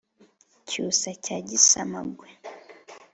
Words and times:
cyusa 0.69 1.09
cya 1.23 1.37
gisama-ngwe 1.47 2.27